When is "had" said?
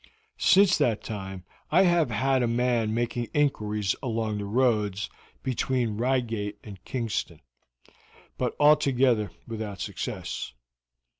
2.09-2.41